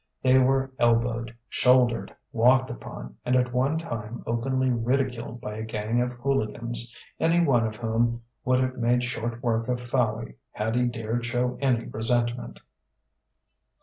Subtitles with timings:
[0.23, 6.01] They were elbowed, shouldered, walked upon, and at one time openly ridiculed by a gang
[6.01, 10.87] of hooligans, any one of whom would have made short work of Fowey had he
[10.87, 12.61] dared show any resentment.